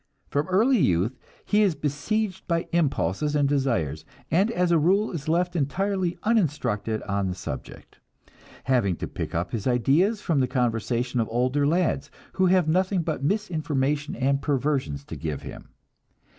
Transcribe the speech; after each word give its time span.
From 0.31 0.47
early 0.47 0.79
youth 0.79 1.19
he 1.45 1.61
is 1.61 1.75
besieged 1.75 2.47
by 2.47 2.67
impulses 2.71 3.35
and 3.35 3.47
desires, 3.47 4.03
and 4.31 4.49
as 4.49 4.71
a 4.71 4.79
rule 4.79 5.11
is 5.11 5.29
left 5.29 5.55
entirely 5.55 6.17
uninstructed 6.23 7.03
on 7.03 7.27
the 7.27 7.35
subject, 7.35 7.99
having 8.63 8.95
to 8.95 9.07
pick 9.07 9.35
up 9.35 9.51
his 9.51 9.67
ideas 9.67 10.19
from 10.19 10.39
the 10.39 10.47
conversation 10.47 11.19
of 11.19 11.27
older 11.29 11.67
lads, 11.67 12.09
who 12.33 12.47
have 12.47 12.67
nothing 12.67 13.03
but 13.03 13.23
misinformation 13.23 14.15
and 14.15 14.41
perversions 14.41 15.03
to 15.05 15.15
give 15.15 15.43
him. 15.43 15.69